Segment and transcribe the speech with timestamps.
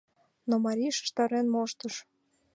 [0.49, 1.95] Но марий шижтарен моштыш.